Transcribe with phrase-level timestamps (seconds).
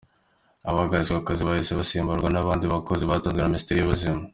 [0.69, 4.21] Abahagaritswe ku kazi bahise basimbuzwa abandi bakozi batanzwe na Minisiteri y’Ubuzima.